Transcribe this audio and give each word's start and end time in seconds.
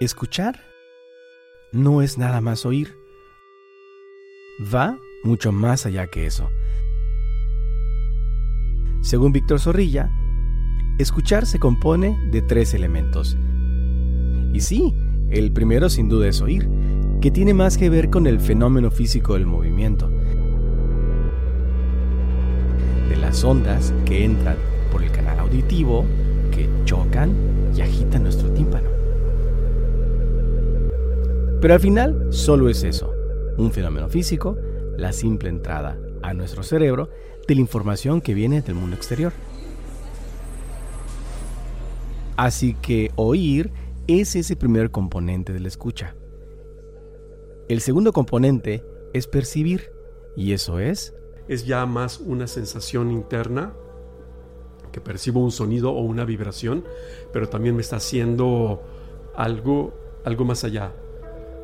Escuchar 0.00 0.60
no 1.72 2.02
es 2.02 2.18
nada 2.18 2.40
más 2.40 2.64
oír. 2.64 2.94
Va 4.72 4.96
mucho 5.24 5.50
más 5.50 5.86
allá 5.86 6.06
que 6.06 6.24
eso. 6.24 6.48
Según 9.00 9.32
Víctor 9.32 9.58
Zorrilla, 9.58 10.12
escuchar 11.00 11.46
se 11.46 11.58
compone 11.58 12.16
de 12.30 12.42
tres 12.42 12.74
elementos. 12.74 13.36
Y 14.52 14.60
sí, 14.60 14.94
el 15.30 15.50
primero 15.52 15.90
sin 15.90 16.08
duda 16.08 16.28
es 16.28 16.40
oír, 16.42 16.68
que 17.20 17.32
tiene 17.32 17.52
más 17.52 17.76
que 17.76 17.90
ver 17.90 18.08
con 18.08 18.28
el 18.28 18.38
fenómeno 18.38 18.92
físico 18.92 19.34
del 19.34 19.46
movimiento. 19.46 20.08
De 23.08 23.16
las 23.16 23.42
ondas 23.42 23.92
que 24.04 24.24
entran 24.24 24.58
por 24.92 25.02
el 25.02 25.10
canal 25.10 25.40
auditivo, 25.40 26.06
que 26.52 26.70
chocan 26.84 27.34
y 27.76 27.80
agitan 27.80 28.22
nuestro 28.22 28.52
tímpano. 28.52 28.77
Pero 31.60 31.74
al 31.74 31.80
final 31.80 32.28
solo 32.32 32.68
es 32.68 32.84
eso, 32.84 33.12
un 33.56 33.72
fenómeno 33.72 34.08
físico, 34.08 34.56
la 34.96 35.12
simple 35.12 35.48
entrada 35.48 35.98
a 36.22 36.32
nuestro 36.32 36.62
cerebro 36.62 37.10
de 37.48 37.54
la 37.56 37.60
información 37.60 38.20
que 38.20 38.34
viene 38.34 38.62
del 38.62 38.76
mundo 38.76 38.94
exterior. 38.94 39.32
Así 42.36 42.74
que 42.74 43.10
oír 43.16 43.72
es 44.06 44.36
ese 44.36 44.54
primer 44.54 44.92
componente 44.92 45.52
de 45.52 45.58
la 45.58 45.66
escucha. 45.66 46.14
El 47.68 47.80
segundo 47.80 48.12
componente 48.12 48.84
es 49.12 49.26
percibir, 49.26 49.90
y 50.36 50.52
eso 50.52 50.78
es... 50.78 51.14
Es 51.48 51.66
ya 51.66 51.84
más 51.86 52.20
una 52.20 52.46
sensación 52.46 53.10
interna, 53.10 53.72
que 54.92 55.00
percibo 55.00 55.42
un 55.42 55.50
sonido 55.50 55.90
o 55.92 56.02
una 56.02 56.24
vibración, 56.24 56.84
pero 57.32 57.48
también 57.48 57.74
me 57.74 57.82
está 57.82 57.96
haciendo 57.96 58.82
algo, 59.34 59.92
algo 60.24 60.44
más 60.44 60.62
allá. 60.62 60.92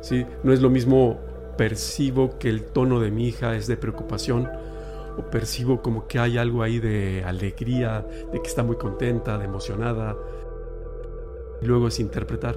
¿Sí? 0.05 0.25
No 0.43 0.53
es 0.53 0.61
lo 0.61 0.69
mismo 0.69 1.19
percibo 1.57 2.37
que 2.37 2.49
el 2.49 2.63
tono 2.63 2.99
de 2.99 3.09
mi 3.09 3.27
hija 3.27 3.55
es 3.55 3.65
de 3.65 3.75
preocupación, 3.75 4.47
o 5.17 5.23
percibo 5.31 5.81
como 5.81 6.07
que 6.07 6.19
hay 6.19 6.37
algo 6.37 6.61
ahí 6.61 6.79
de 6.79 7.23
alegría, 7.25 8.05
de 8.31 8.41
que 8.41 8.47
está 8.47 8.61
muy 8.61 8.77
contenta, 8.77 9.37
de 9.37 9.45
emocionada. 9.45 10.15
Luego 11.61 11.87
es 11.87 11.99
interpretar. 11.99 12.55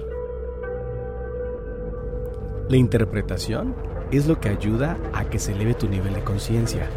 La 2.69 2.77
interpretación 2.77 3.73
es 4.11 4.27
lo 4.27 4.39
que 4.39 4.49
ayuda 4.49 4.97
a 5.13 5.25
que 5.25 5.39
se 5.39 5.53
eleve 5.53 5.73
tu 5.73 5.87
nivel 5.87 6.13
de 6.13 6.23
conciencia, 6.23 6.87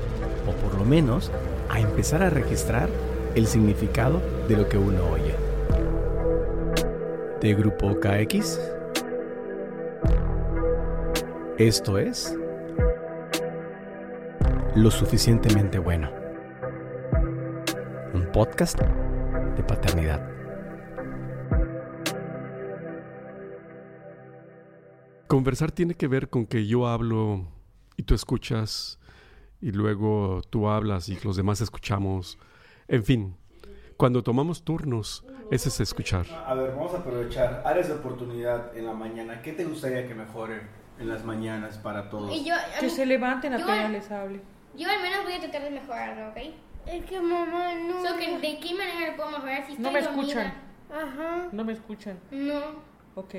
o 0.47 0.53
por 0.63 0.79
lo 0.79 0.85
menos 0.85 1.31
a 1.71 1.81
empezar 1.81 2.23
a 2.23 2.29
registrar 2.29 2.91
el 3.35 3.47
significado 3.47 4.21
de 4.49 4.57
lo 4.57 4.69
que 4.69 4.77
uno 4.77 5.05
oye. 5.07 5.35
De 7.41 7.55
Grupo 7.55 7.99
KX. 7.99 8.82
Esto 11.59 11.99
es 11.99 12.35
lo 14.75 14.91
suficientemente 14.91 15.79
bueno. 15.79 16.11
Un 18.15 18.27
podcast 18.33 18.81
de 18.81 19.63
paternidad. 19.63 20.27
Conversar 25.27 25.73
tiene 25.73 25.95
que 25.95 26.09
ver 26.09 26.31
con 26.31 26.47
que 26.47 26.67
yo 26.67 26.87
hablo 26.87 27.47
y 27.99 28.05
tú 28.05 28.15
escuchas 28.15 28.99
y 29.61 29.73
luego 29.73 30.41
tú 30.49 30.69
hablas 30.69 31.11
y 31.11 31.19
los 31.23 31.37
demás 31.37 31.61
escuchamos. 31.61 32.39
En 32.89 33.05
fin, 33.05 33.37
cuando 33.99 34.23
tomamos 34.23 34.65
turnos, 34.65 35.23
ese 35.51 35.69
es 35.69 35.81
escuchar. 35.81 36.25
A 36.47 36.55
ver, 36.55 36.71
vamos 36.71 36.95
a 36.95 36.99
aprovechar 37.01 37.63
áreas 37.67 37.89
de 37.89 37.95
oportunidad 37.95 38.75
en 38.75 38.87
la 38.87 38.95
mañana. 38.95 39.43
¿Qué 39.43 39.53
te 39.53 39.67
gustaría 39.67 40.09
que 40.09 40.15
mejore 40.15 40.82
en 40.99 41.09
las 41.09 41.25
mañanas 41.25 41.79
para 41.79 42.09
todos? 42.11 42.35
Y 42.35 42.45
yo, 42.45 42.55
a 42.55 42.79
Que 42.81 42.87
mí- 42.87 42.91
se 42.93 43.07
levanten 43.07 43.55
apenas 43.55 43.91
les 43.91 44.11
hable. 44.11 44.41
Yo 44.77 44.89
al 44.89 45.03
menos 45.03 45.25
voy 45.25 45.35
a 45.35 45.41
tratar 45.41 45.63
de 45.63 45.71
mejorarlo, 45.71 46.29
¿ok? 46.31 46.37
Es 46.87 47.05
que 47.05 47.21
mamá 47.21 47.75
no. 47.75 48.03
So 48.07 48.17
que 48.17 48.39
¿De 48.39 48.59
qué 48.59 48.75
manera 48.75 49.11
lo 49.11 49.17
puedo 49.17 49.31
mejorar 49.31 49.67
si 49.67 49.73
estoy 49.73 49.85
No 49.85 49.93
me 49.93 50.03
dormida? 50.03 50.23
escuchan. 50.23 50.55
Ajá. 50.91 51.49
No 51.53 51.65
me 51.65 51.73
escuchan. 51.75 52.19
No. 52.31 52.61
Ok. 53.15 53.35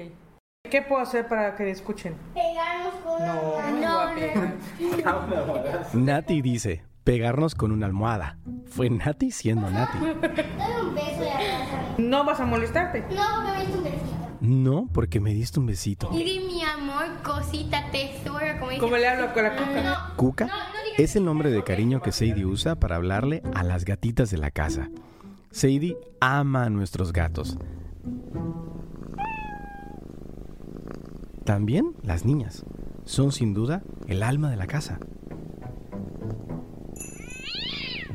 ¿Qué 0.69 0.81
puedo 0.81 1.01
hacer 1.01 1.27
para 1.27 1.55
que 1.55 1.63
me 1.63 1.71
escuchen? 1.71 2.15
Pegarnos 2.33 2.93
con 3.03 3.19
No, 3.19 3.57
la 3.57 4.07
no 4.09 4.15
pegar. 4.15 4.53
Nati 5.93 6.41
dice, 6.41 6.83
pegarnos 7.03 7.53
con 7.55 7.71
una 7.71 7.85
almohada. 7.85 8.37
Fue 8.67 8.89
Nati 8.89 9.29
siendo 9.31 9.69
Nati. 9.69 9.97
Dame 10.57 10.81
un 10.81 10.95
beso 10.95 11.23
y 11.23 11.27
abrázame. 11.27 11.83
No 11.97 12.23
vas 12.23 12.39
a 12.39 12.45
molestarte. 12.45 13.01
No, 13.13 13.23
porque 13.35 13.51
me 13.51 13.59
diste 13.65 13.77
un 13.77 13.83
besito. 13.83 14.12
No, 14.43 14.89
porque 14.91 15.21
me 15.21 15.33
diste 15.33 15.57
un 15.61 15.67
besito. 15.67 16.09
Di 16.09 16.41
mi 16.45 16.61
amor, 16.61 17.05
cosita, 17.23 17.89
tesoro, 17.91 18.45
como 18.59 18.71
dice. 18.71 18.81
¿Cómo 18.81 18.97
le 18.97 19.07
hablo 19.07 19.33
con 19.33 19.43
la 19.43 19.55
cuca? 19.55 19.81
No. 19.81 20.15
Cuca 20.17 20.47
No, 20.47 20.53
no 20.53 20.83
digas 20.83 20.99
es 20.99 21.15
el 21.15 21.23
nombre 21.23 21.49
de 21.49 21.63
cariño 21.63 22.01
que 22.01 22.11
Sadie 22.11 22.45
usa 22.45 22.75
para 22.75 22.97
hablarle 22.97 23.41
a 23.53 23.63
las 23.63 23.85
gatitas 23.85 24.31
de 24.31 24.37
la 24.37 24.51
casa. 24.51 24.89
Sadie 25.49 25.97
ama 26.19 26.65
a 26.65 26.69
nuestros 26.69 27.13
gatos. 27.13 27.57
También 31.45 31.93
las 32.03 32.25
niñas. 32.25 32.65
Son 33.05 33.31
sin 33.31 33.53
duda 33.53 33.81
el 34.07 34.23
alma 34.23 34.49
de 34.49 34.57
la 34.57 34.67
casa. 34.67 34.99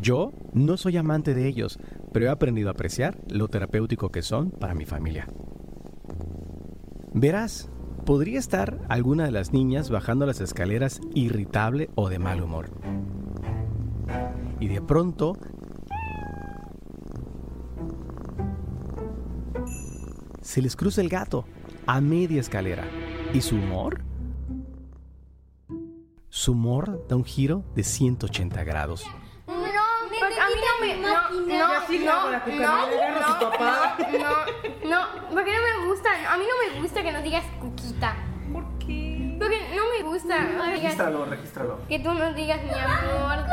Yo 0.03 0.33
no 0.53 0.77
soy 0.77 0.99
amante 0.99 1.33
de 1.33 1.49
ellos, 1.49 1.79
pero 2.13 2.27
he 2.27 2.29
aprendido 2.29 2.69
a 2.69 2.73
apreciar 2.73 3.17
lo 3.31 3.49
terapéutico 3.49 4.11
que 4.11 4.21
son 4.21 4.51
para 4.51 4.75
mi 4.75 4.85
familia. 4.85 5.27
Verás, 7.13 7.71
podría 8.05 8.39
estar 8.39 8.79
alguna 8.89 9.25
de 9.25 9.31
las 9.31 9.53
niñas 9.53 9.91
bajando 9.91 10.27
las 10.27 10.41
escaleras 10.41 11.01
irritable 11.15 11.91
o 11.95 12.09
de 12.09 12.19
mal 12.19 12.43
humor. 12.43 12.71
Y 14.61 14.69
de 14.69 14.81
pronto... 14.81 15.37
Se 20.43 20.63
les 20.63 20.77
cruza 20.77 21.01
el 21.01 21.09
gato 21.09 21.45
a 21.87 22.01
media 22.01 22.41
escalera. 22.41 22.85
¿Y 23.35 23.43
su 23.43 23.57
humor? 23.57 24.03
Su 26.31 26.53
humor 26.53 27.05
da 27.09 27.17
un 27.17 27.25
giro 27.25 27.65
de 27.75 27.85
180 27.85 28.65
grados. 28.65 29.05
No, 29.47 29.55
porque 30.19 30.41
a 30.41 30.49
mí 30.49 31.03
no 31.03 31.09
me. 31.47 31.78
No, 31.99 32.31
no, 32.31 32.41
sí 32.45 32.53
no 32.59 32.69
a 32.69 33.41
su 33.41 33.51
papá. 33.51 33.97
no, 34.13 34.91
no, 34.91 35.07
porque 35.33 35.53
no 35.53 35.81
me 35.83 35.87
gusta. 35.89 36.09
A 36.33 36.37
mí 36.37 36.45
no 36.45 36.75
me 36.75 36.81
gusta 36.81 37.03
que 37.03 37.13
nos 37.13 37.23
digas 37.23 37.45
cuquita. 37.61 38.15
¿Por 38.53 38.65
qué? 38.79 39.37
Porque 39.39 39.57
no 39.77 39.83
me 39.97 40.09
gusta 40.11 40.41
no 40.41 40.65
digas- 40.65 40.83
Regístralo, 40.83 41.25
regístralo. 41.27 41.79
que 41.89 41.99
tú 42.01 42.13
nos 42.15 42.35
digas 42.35 42.61
mi 42.63 42.71
amor, 42.71 43.45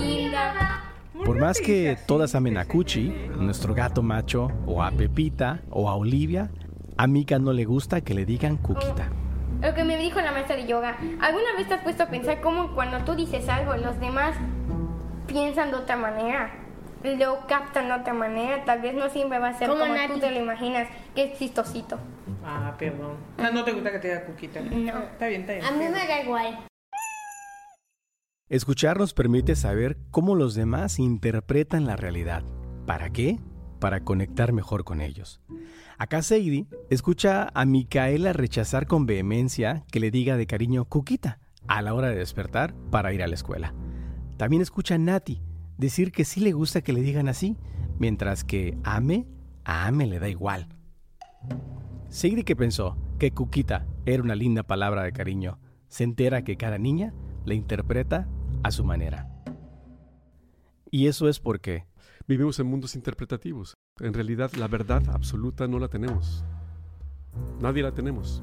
linda. 0.00 0.84
Por 1.24 1.38
más 1.38 1.60
que 1.60 1.98
todas 2.06 2.34
amen 2.34 2.56
a 2.56 2.64
Cuchi, 2.64 3.08
nuestro 3.36 3.74
gato 3.74 4.02
macho, 4.02 4.50
o 4.66 4.82
a 4.82 4.90
Pepita, 4.90 5.60
o 5.70 5.88
a 5.88 5.94
Olivia, 5.94 6.50
a 6.96 7.06
Mika 7.06 7.38
no 7.38 7.52
le 7.52 7.64
gusta 7.64 8.00
que 8.00 8.14
le 8.14 8.24
digan 8.24 8.56
Cuquita. 8.56 9.08
Lo 9.60 9.74
que 9.74 9.84
me 9.84 9.98
dijo 9.98 10.20
la 10.22 10.32
maestra 10.32 10.56
de 10.56 10.66
yoga. 10.66 10.96
¿Alguna 11.20 11.52
vez 11.58 11.68
te 11.68 11.74
has 11.74 11.82
puesto 11.82 12.04
a 12.04 12.06
pensar 12.06 12.40
cómo 12.40 12.74
cuando 12.74 12.98
tú 13.04 13.14
dices 13.14 13.46
algo, 13.50 13.76
los 13.76 14.00
demás 14.00 14.34
piensan 15.26 15.70
de 15.70 15.76
otra 15.76 15.96
manera? 15.96 16.50
Lo 17.02 17.46
captan 17.46 17.88
de 17.88 17.94
otra 17.94 18.12
manera. 18.12 18.64
Tal 18.64 18.82
vez 18.82 18.94
no 18.94 19.08
siempre 19.08 19.38
va 19.38 19.48
a 19.48 19.54
ser 19.54 19.68
Como 19.68 19.84
tú 19.84 20.20
te 20.20 20.30
lo 20.30 20.40
imaginas. 20.40 20.88
Que 21.14 21.24
es 21.24 21.38
chistosito. 21.38 21.98
Ah, 22.44 22.74
perdón. 22.78 23.16
No, 23.38 23.50
no 23.50 23.64
te 23.64 23.72
gusta 23.72 23.90
que 23.92 23.98
te 23.98 24.08
diga 24.08 24.24
cuquita. 24.24 24.60
No. 24.60 24.98
Está 24.98 25.28
bien, 25.28 25.42
está 25.42 25.54
bien. 25.54 25.64
A 25.64 25.70
mí 25.72 25.84
me 25.84 26.06
da 26.06 26.22
igual. 26.22 26.58
Escuchar 28.48 28.98
nos 28.98 29.14
permite 29.14 29.54
saber 29.54 29.96
cómo 30.10 30.34
los 30.34 30.54
demás 30.54 30.98
interpretan 30.98 31.86
la 31.86 31.96
realidad. 31.96 32.42
¿Para 32.86 33.10
qué? 33.10 33.38
Para 33.78 34.00
conectar 34.00 34.52
mejor 34.52 34.84
con 34.84 35.00
ellos. 35.00 35.40
Acá 35.98 36.20
Sadie 36.22 36.66
escucha 36.90 37.48
a 37.54 37.64
Micaela 37.64 38.32
rechazar 38.32 38.86
con 38.86 39.06
vehemencia 39.06 39.84
que 39.92 40.00
le 40.00 40.10
diga 40.10 40.36
de 40.36 40.46
cariño 40.46 40.84
Cuquita 40.84 41.38
a 41.68 41.82
la 41.82 41.94
hora 41.94 42.08
de 42.08 42.16
despertar 42.16 42.74
para 42.90 43.12
ir 43.12 43.22
a 43.22 43.28
la 43.28 43.34
escuela. 43.34 43.74
También 44.36 44.62
escucha 44.62 44.96
a 44.96 44.98
Nati 44.98 45.40
decir 45.80 46.12
que 46.12 46.24
sí 46.24 46.40
le 46.40 46.52
gusta 46.52 46.82
que 46.82 46.92
le 46.92 47.02
digan 47.02 47.28
así, 47.28 47.56
mientras 47.98 48.44
que 48.44 48.78
Ame, 48.84 49.26
a 49.64 49.86
Ame 49.86 50.06
le 50.06 50.18
da 50.18 50.28
igual. 50.28 50.68
Sadie 52.08 52.44
que 52.44 52.56
pensó 52.56 52.96
que 53.18 53.32
Cuquita 53.32 53.86
era 54.06 54.22
una 54.22 54.34
linda 54.34 54.62
palabra 54.62 55.02
de 55.02 55.12
cariño, 55.12 55.58
se 55.88 56.04
entera 56.04 56.44
que 56.44 56.56
cada 56.56 56.78
niña 56.78 57.14
la 57.44 57.54
interpreta 57.54 58.28
a 58.62 58.70
su 58.70 58.84
manera. 58.84 59.28
Y 60.90 61.06
eso 61.06 61.28
es 61.28 61.40
porque 61.40 61.86
Vivimos 62.30 62.60
en 62.60 62.68
mundos 62.68 62.94
interpretativos. 62.94 63.74
En 63.98 64.14
realidad, 64.14 64.52
la 64.52 64.68
verdad 64.68 65.02
absoluta 65.08 65.66
no 65.66 65.80
la 65.80 65.88
tenemos. 65.88 66.44
Nadie 67.60 67.82
la 67.82 67.90
tenemos. 67.90 68.40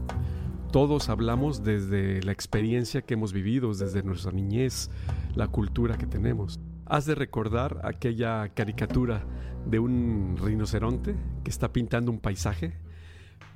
Todos 0.74 1.08
hablamos 1.08 1.64
desde 1.64 2.22
la 2.22 2.34
experiencia 2.34 3.02
que 3.02 3.14
hemos 3.14 3.32
vivido, 3.32 3.74
desde 3.74 4.04
nuestra 4.04 4.34
niñez, 4.34 4.92
la 5.36 5.48
cultura 5.48 5.98
que 5.98 6.06
tenemos. 6.06 6.60
Has 6.90 7.06
de 7.06 7.16
recordar 7.16 7.82
aquella 7.84 8.48
caricatura 8.50 9.26
de 9.66 9.78
un 9.78 10.38
rinoceronte 10.42 11.16
que 11.44 11.50
está 11.50 11.74
pintando 11.74 12.12
un 12.12 12.20
paisaje, 12.20 12.78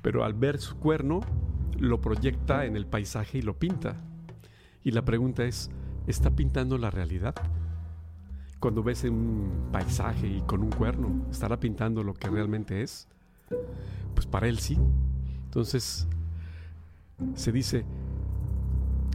pero 0.02 0.24
al 0.24 0.34
ver 0.34 0.58
su 0.58 0.76
cuerno 0.76 1.20
lo 1.78 2.02
proyecta 2.02 2.66
en 2.66 2.76
el 2.76 2.86
paisaje 2.86 3.38
y 3.38 3.42
lo 3.42 3.58
pinta. 3.58 3.96
Y 4.84 4.90
la 4.90 5.02
pregunta 5.04 5.44
es, 5.44 5.70
¿está 6.06 6.30
pintando 6.30 6.76
la 6.76 6.90
realidad? 6.90 7.34
Cuando 8.60 8.82
ves 8.82 9.02
un 9.04 9.68
paisaje 9.72 10.26
y 10.26 10.42
con 10.42 10.62
un 10.62 10.70
cuerno, 10.70 11.26
¿estará 11.30 11.58
pintando 11.58 12.02
lo 12.02 12.12
que 12.12 12.28
realmente 12.28 12.82
es? 12.82 13.08
Pues 14.14 14.26
para 14.26 14.46
él 14.46 14.58
sí. 14.58 14.78
Entonces, 15.44 16.06
se 17.34 17.50
dice, 17.50 17.86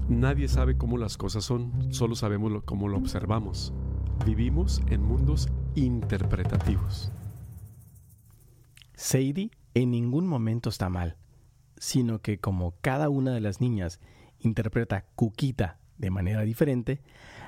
nadie 0.09 0.47
sabe 0.47 0.75
cómo 0.75 0.97
las 0.97 1.17
cosas 1.17 1.43
son, 1.43 1.93
solo 1.93 2.15
sabemos 2.15 2.63
cómo 2.65 2.87
lo 2.87 2.97
observamos. 2.97 3.73
Vivimos 4.25 4.81
en 4.89 5.01
mundos 5.01 5.47
interpretativos. 5.75 7.11
Sadie 8.93 9.51
en 9.73 9.91
ningún 9.91 10.27
momento 10.27 10.69
está 10.69 10.89
mal, 10.89 11.15
sino 11.77 12.19
que 12.21 12.39
como 12.39 12.75
cada 12.81 13.09
una 13.09 13.33
de 13.33 13.41
las 13.41 13.61
niñas 13.61 13.99
interpreta 14.39 15.05
Cuquita 15.15 15.79
de 15.97 16.11
manera 16.11 16.41
diferente, 16.41 17.01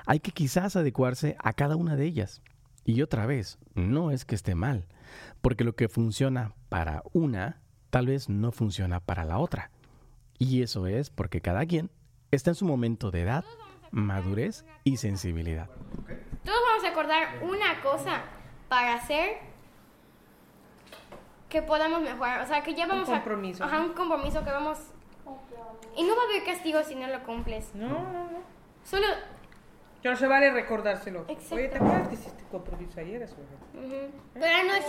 hay 0.06 0.20
que 0.20 0.32
quizás 0.32 0.76
adecuarse 0.76 1.36
a 1.38 1.52
cada 1.52 1.76
una 1.76 1.96
de 1.96 2.06
ellas. 2.06 2.42
Y 2.84 3.02
otra 3.02 3.26
vez, 3.26 3.58
no 3.74 4.10
es 4.10 4.24
que 4.24 4.34
esté 4.34 4.54
mal, 4.54 4.86
porque 5.40 5.64
lo 5.64 5.76
que 5.76 5.88
funciona 5.88 6.54
para 6.68 7.02
una, 7.12 7.60
tal 7.90 8.06
vez 8.06 8.28
no 8.28 8.52
funciona 8.52 9.00
para 9.00 9.24
la 9.24 9.38
otra. 9.38 9.70
Y 10.38 10.62
eso 10.62 10.86
es 10.86 11.10
porque 11.10 11.40
cada 11.40 11.66
quien 11.66 11.90
está 12.30 12.52
en 12.52 12.54
su 12.54 12.64
momento 12.64 13.10
de 13.10 13.22
edad, 13.22 13.44
madurez 13.90 14.64
y 14.84 14.96
sensibilidad. 14.96 15.68
Acordar 17.00 17.42
una 17.42 17.80
cosa 17.82 18.22
para 18.68 18.94
hacer 18.94 19.38
que 21.48 21.62
podamos 21.62 22.00
mejorar. 22.02 22.42
O 22.42 22.46
sea, 22.46 22.62
que 22.62 22.74
ya 22.74 22.86
vamos 22.86 23.08
compromiso. 23.08 23.64
a... 23.64 23.66
Ajá, 23.66 23.80
un 23.80 23.92
compromiso 23.94 24.44
que 24.44 24.50
vamos... 24.50 24.78
Y 25.96 26.04
no 26.04 26.14
va 26.16 26.22
a 26.22 26.24
haber 26.26 26.44
castigo 26.44 26.82
si 26.84 26.94
no 26.94 27.06
lo 27.08 27.22
cumples. 27.24 27.74
No, 27.74 27.88
no, 27.88 28.30
no. 28.30 28.42
Solo... 28.84 29.06
Se 30.16 30.26
vale 30.26 30.50
recordárselo. 30.50 31.26
Exacto. 31.28 31.56
Oye, 31.56 31.68
¿te 31.68 31.76
acuerdas 31.76 32.08
que 32.08 32.14
hiciste 32.14 32.44
compromiso 32.50 33.00
ayer? 33.00 33.20
Eso? 33.22 33.36
Ujú. 33.74 34.10
Pero 34.32 34.64
no 34.64 34.74
Es 34.74 34.86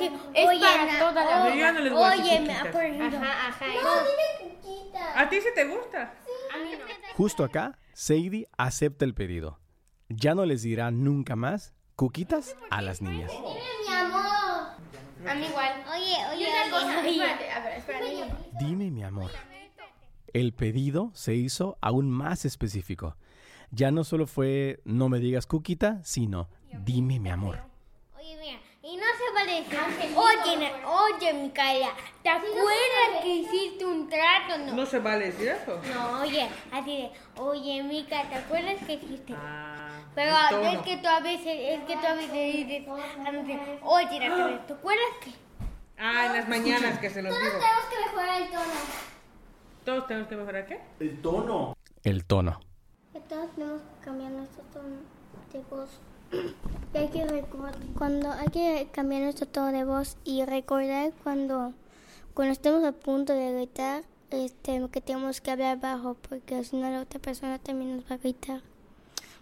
oye, 0.48 0.62
para 0.62 0.86
na- 0.86 1.00
toda 1.00 1.26
la 1.26 1.44
oye, 1.44 1.52
vida. 1.52 1.56
Yo 1.56 1.60
ya 1.60 1.72
no 1.74 1.80
les 1.82 1.92
voy 1.94 2.04
a 2.04 2.10
decir 2.12 2.24
oye, 2.24 2.40
me 2.40 2.48
cuquitas. 2.48 2.68
ha 2.68 2.72
perdido. 2.72 3.06
Ajá, 3.18 3.48
ajá. 3.50 3.66
No, 3.68 3.74
eso. 3.74 4.04
dile 4.40 4.54
cuquita. 4.62 5.20
¿A 5.22 5.30
ti 5.30 5.42
sí 5.42 5.48
te 5.54 5.66
gusta? 5.66 6.14
A 6.54 6.58
mí 6.64 6.72
no. 6.80 6.86
Justo 7.18 7.44
acá, 7.44 7.78
Sadie 7.94 8.48
acepta 8.58 9.04
el 9.04 9.14
pedido. 9.14 9.60
Ya 10.08 10.34
no 10.34 10.46
les 10.46 10.62
dirá 10.62 10.92
nunca 10.92 11.36
más 11.36 11.74
cuquitas 11.96 12.56
a 12.70 12.82
las 12.82 13.02
niñas. 13.02 13.32
Dime 13.32 13.60
mi 13.88 13.94
amor. 13.94 14.22
A 15.28 15.36
mí 15.36 15.46
igual. 15.46 15.84
Oye, 15.92 16.16
oye, 16.34 16.48
espérate, 16.48 17.52
a 17.52 17.60
ver, 17.60 17.78
espérate. 17.78 18.34
Dime 18.60 18.92
mi 18.92 19.04
amor. 19.04 19.32
El 20.34 20.54
pedido 20.54 21.12
se 21.14 21.36
hizo 21.36 21.78
aún 21.82 22.10
más 22.10 22.46
específico. 22.46 23.16
Ya 23.72 23.92
no 23.92 24.04
solo 24.04 24.28
fue 24.28 24.80
no 24.84 25.10
me 25.10 25.20
digas 25.20 25.46
cuquita, 25.46 26.02
sino 26.04 26.50
dime 26.72 27.20
mi 27.20 27.30
amor. 27.30 27.60
Oye, 28.18 28.38
mira, 28.40 28.60
y 28.84 28.98
no 28.98 29.04
se 29.04 29.34
vale 29.34 29.62
decir, 29.62 29.80
oye, 30.18 30.72
oye, 30.86 31.34
Micaela, 31.34 31.90
¿te 32.24 32.30
acuerdas 32.30 33.22
que 33.24 33.36
hiciste 33.36 33.86
un 33.86 34.10
trato? 34.10 34.58
No. 34.58 34.74
No 34.74 34.86
se 34.86 35.00
vale 35.00 35.28
decir 35.28 35.50
eso. 35.50 35.80
No, 35.94 36.22
oye, 36.22 36.50
así 36.72 36.98
de, 36.98 37.12
oye, 37.38 37.84
Mica, 37.84 38.28
¿te 38.30 38.36
acuerdas 38.36 38.78
que 38.86 38.94
hiciste? 38.94 39.34
Ah, 39.38 39.91
Pero 40.16 40.36
es 40.62 40.80
que 40.80 40.98
tú 40.98 41.08
a 41.08 41.20
veces, 41.22 41.48
es 41.48 41.80
que 41.86 41.96
tú 41.96 42.06
a 42.06 42.14
veces 42.14 42.68
dices, 42.68 42.88
oye, 43.84 44.20
¿te 44.68 44.74
acuerdas 44.74 45.06
que? 45.24 45.32
Ah, 45.98 46.26
en 46.26 46.34
las 46.34 46.50
mañanas 46.50 47.00
que 47.00 47.10
se 47.10 47.22
los 47.22 47.34
digo. 47.34 47.52
tenemos 47.52 47.86
que 47.90 48.06
mejorar 48.06 48.42
el 48.42 48.50
tono. 48.50 49.12
Todos 49.86 50.08
tenemos 50.08 50.30
que 50.30 50.36
mejorar 50.36 50.66
qué? 50.66 50.82
El 51.00 51.22
tono. 51.22 51.78
El 52.04 52.26
tono. 52.26 52.60
Que 53.14 53.20
todos 53.22 53.52
tenemos 53.56 53.82
que 53.82 54.06
cambiar 54.06 54.32
nuestro 54.32 54.64
tono 54.74 54.96
de 55.54 55.60
voz. 55.70 56.02
Y 56.94 56.98
hay 56.98 57.08
que 57.10 57.26
recordar, 57.26 57.76
cuando 57.98 58.32
hay 58.32 58.48
que 58.48 58.90
cambiar 58.92 59.22
nuestro 59.22 59.48
tono 59.48 59.72
de 59.72 59.84
voz 59.84 60.18
y 60.24 60.44
recordar 60.46 61.12
cuando, 61.24 61.74
cuando 62.34 62.54
estemos 62.54 62.84
a 62.84 62.92
punto 62.94 63.34
de 63.34 63.54
gritar, 63.54 64.04
este, 64.30 64.82
que 64.92 65.02
tenemos 65.02 65.40
que 65.42 65.52
hablar 65.52 65.80
bajo, 65.80 66.16
porque 66.16 66.64
si 66.64 66.78
no 66.78 66.90
la 66.90 67.02
otra 67.02 67.20
persona 67.20 67.60
también 67.60 67.98
nos 67.98 68.10
va 68.10 68.16
a 68.16 68.18
gritar. 68.18 68.62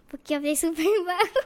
Porque 0.10 0.36
hablé 0.36 0.56
súper 0.56 0.86
bajo. 1.06 1.40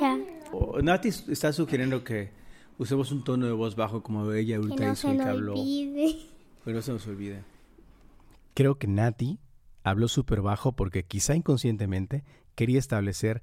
ya. 0.00 0.18
O- 0.52 0.80
Nati 0.82 1.08
está 1.08 1.52
sugiriendo 1.52 2.04
que 2.04 2.30
usemos 2.78 3.10
un 3.12 3.24
tono 3.24 3.46
de 3.46 3.52
voz 3.52 3.74
bajo 3.76 4.02
como 4.02 4.30
ella 4.32 4.56
Que 4.56 4.62
ahorita 4.62 4.86
no 4.86 4.92
hizo 4.92 5.08
se 5.08 5.08
y 5.08 5.10
que 5.12 5.18
nos 5.18 5.26
habló. 5.26 5.52
olvide. 5.54 6.16
Que 6.64 6.72
no 6.72 6.82
se 6.82 6.92
nos 6.92 7.06
olvide. 7.06 7.42
Creo 8.54 8.78
que 8.78 8.86
Nati 8.86 9.38
habló 9.82 10.08
súper 10.08 10.42
bajo 10.42 10.72
porque 10.72 11.04
quizá 11.04 11.34
inconscientemente 11.34 12.24
quería 12.54 12.78
establecer 12.78 13.42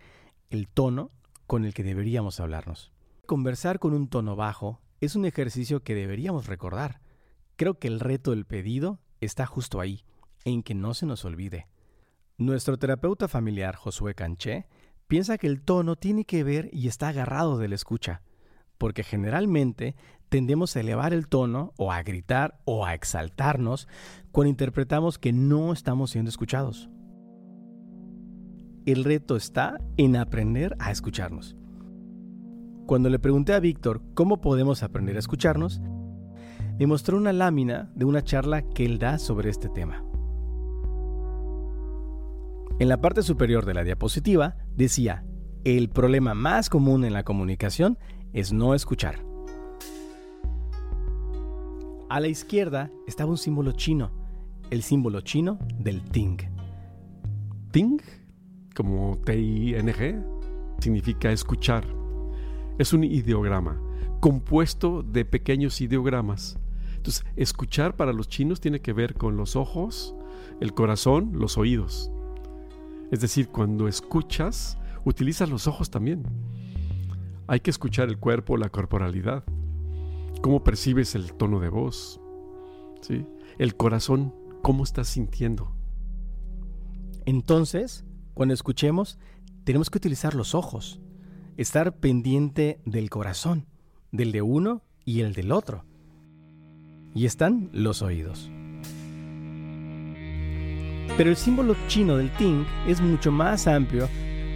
el 0.50 0.68
tono 0.68 1.12
con 1.48 1.66
el 1.66 1.74
que 1.74 1.84
deberíamos 1.84 2.40
hablarnos. 2.40 2.92
Conversar 3.26 3.80
con 3.80 3.94
un 3.94 4.08
tono 4.08 4.36
bajo 4.36 4.80
es 5.02 5.16
un 5.16 5.26
ejercicio 5.26 5.81
que 5.84 5.96
deberíamos 5.96 6.48
recordar. 6.48 7.02
Creo 7.56 7.78
que 7.80 7.88
el 7.88 8.00
reto 8.00 8.31
del 8.31 8.46
pedido 8.46 9.00
está 9.20 9.46
justo 9.46 9.80
ahí, 9.81 10.04
en 10.45 10.63
que 10.63 10.75
no 10.75 10.94
se 10.94 11.06
nos 11.06 11.25
olvide. 11.25 11.68
Nuestro 12.38 12.77
terapeuta 12.77 13.27
familiar 13.27 13.75
Josué 13.75 14.15
Canché 14.15 14.68
piensa 15.07 15.38
que 15.38 15.47
el 15.47 15.62
tono 15.62 15.95
tiene 15.95 16.24
que 16.24 16.44
ver 16.44 16.69
y 16.71 16.88
está 16.88 17.09
agarrado 17.09 17.57
de 17.57 17.68
la 17.68 17.75
escucha, 17.75 18.21
porque 18.77 19.03
generalmente 19.03 19.95
tendemos 20.30 20.75
a 20.75 20.80
elevar 20.80 21.13
el 21.13 21.27
tono 21.27 21.74
o 21.77 21.91
a 21.91 22.01
gritar 22.03 22.62
o 22.65 22.86
a 22.86 22.94
exaltarnos 22.94 23.88
cuando 24.31 24.51
interpretamos 24.51 25.18
que 25.18 25.33
no 25.33 25.74
estamos 25.74 26.12
siendo 26.12 26.30
escuchados. 26.30 26.89
El 28.85 29.03
reto 29.03 29.35
está 29.35 29.77
en 29.97 30.15
aprender 30.15 30.75
a 30.80 30.92
escucharnos. 30.92 31.57
Cuando 32.85 33.09
le 33.09 33.19
pregunté 33.19 33.53
a 33.53 33.59
Víctor 33.59 34.01
cómo 34.13 34.42
podemos 34.42 34.81
aprender 34.81 35.15
a 35.15 35.19
escucharnos, 35.19 35.81
me 36.80 36.88
mostró 36.88 37.18
una 37.18 37.33
lámina 37.33 37.92
de 37.94 38.06
una 38.06 38.24
charla 38.24 38.62
que 38.62 38.85
él 38.85 38.97
da 38.97 39.19
sobre 39.19 39.50
este 39.50 39.69
tema. 39.69 40.08
En 42.80 42.88
la 42.88 43.02
parte 43.02 43.24
superior 43.24 43.66
de 43.66 43.74
la 43.74 43.84
diapositiva 43.84 44.56
decía, 44.78 45.26
el 45.66 45.90
problema 45.90 46.34
más 46.34 46.70
común 46.70 47.04
en 47.04 47.12
la 47.12 47.26
comunicación 47.26 47.98
es 48.31 48.54
no 48.54 48.74
escuchar. 48.74 49.26
A 52.07 52.21
la 52.21 52.30
izquierda 52.30 52.90
estaba 53.06 53.31
un 53.31 53.38
símbolo 53.38 53.74
chino, 53.74 54.12
el 54.69 54.81
símbolo 54.81 55.19
chino 55.19 55.59
del 55.78 56.02
Ting. 56.04 56.38
Ting, 57.71 58.00
como 58.74 59.18
T-I-N-G, 59.26 60.24
significa 60.80 61.33
escuchar. 61.33 61.86
Es 62.78 62.94
un 62.94 63.04
ideograma 63.04 63.78
compuesto 64.21 65.04
de 65.04 65.26
pequeños 65.26 65.81
ideogramas. 65.81 66.57
Entonces, 66.95 67.26
escuchar 67.36 67.98
para 67.98 68.14
los 68.14 68.30
chinos 68.30 68.62
tiene 68.62 68.80
que 68.80 68.94
ver 68.94 69.16
con 69.16 69.36
los 69.36 69.57
ojos, 69.57 70.16
el 70.62 70.74
corazón, 70.74 71.31
los 71.33 71.57
oídos. 71.57 72.14
Es 73.11 73.21
decir, 73.21 73.49
cuando 73.49 73.87
escuchas, 73.87 74.78
utilizas 75.04 75.49
los 75.49 75.68
ojos 75.68 75.89
también. 75.89 76.23
Hay 77.47 77.59
que 77.61 77.71
escuchar 77.71 78.09
el 78.09 78.19
cuerpo, 78.19 78.57
la 78.57 78.69
corporalidad. 78.69 79.44
¿Cómo 80.42 80.63
percibes 80.63 81.16
el 81.16 81.33
tono 81.33 81.59
de 81.59 81.69
voz? 81.69 82.21
¿Sí? 83.01 83.25
El 83.57 83.75
corazón, 83.75 84.33
¿cómo 84.61 84.83
estás 84.83 85.07
sintiendo? 85.07 85.73
Entonces, 87.25 88.06
cuando 88.33 88.54
escuchemos, 88.54 89.18
tenemos 89.63 89.89
que 89.89 89.97
utilizar 89.97 90.35
los 90.35 90.56
ojos, 90.56 91.01
estar 91.57 91.97
pendiente 91.97 92.80
del 92.85 93.09
corazón, 93.09 93.66
del 94.11 94.31
de 94.31 94.42
uno 94.42 94.83
y 95.04 95.21
el 95.21 95.33
del 95.33 95.51
otro. 95.51 95.83
Y 97.13 97.25
están 97.25 97.69
los 97.73 98.01
oídos. 98.01 98.51
Pero 101.18 101.30
el 101.30 101.35
símbolo 101.35 101.75
chino 101.87 102.18
del 102.18 102.31
Ting 102.31 102.63
es 102.87 103.01
mucho 103.01 103.31
más 103.31 103.68
amplio 103.68 104.07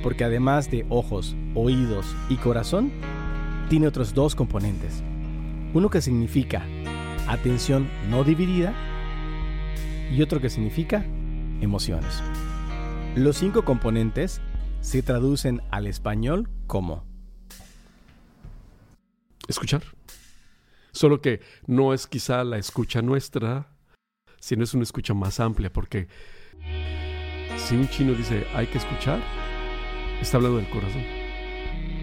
porque 0.02 0.24
además 0.24 0.70
de 0.70 0.86
ojos, 0.90 1.36
oídos 1.56 2.16
y 2.30 2.36
corazón, 2.36 2.92
tiene 3.70 3.88
otros 3.88 4.14
dos 4.14 4.36
componentes. 4.36 5.04
Uno 5.74 5.90
que 5.90 6.02
significa 6.02 6.66
atención 7.28 7.90
no 8.10 8.24
dividida 8.24 8.74
y 10.12 10.22
otro 10.22 10.40
que 10.40 10.50
significa 10.50 11.06
emociones. 11.62 12.22
Los 13.16 13.38
cinco 13.38 13.64
componentes 13.64 14.42
se 14.82 15.02
traducen 15.02 15.62
al 15.72 15.88
español 15.88 16.50
como 16.68 17.06
escuchar. 19.48 19.84
Solo 20.92 21.22
que 21.22 21.42
no 21.66 21.94
es 21.94 22.06
quizá 22.06 22.44
la 22.44 22.58
escucha 22.58 23.02
nuestra, 23.02 23.76
sino 24.40 24.64
es 24.64 24.74
una 24.74 24.84
escucha 24.84 25.14
más 25.14 25.40
amplia, 25.40 25.72
porque 25.72 26.08
si 27.58 27.76
un 27.76 27.88
chino 27.88 28.14
dice 28.14 28.46
hay 28.54 28.68
que 28.68 28.78
escuchar, 28.78 29.20
está 30.22 30.38
hablando 30.38 30.58
del 30.58 30.70
corazón. 30.70 31.04